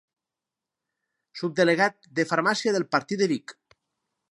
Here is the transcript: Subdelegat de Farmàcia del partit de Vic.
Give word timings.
Subdelegat 1.41 2.09
de 2.21 2.27
Farmàcia 2.33 2.73
del 2.79 2.89
partit 2.97 3.23
de 3.23 3.31
Vic. 3.35 3.57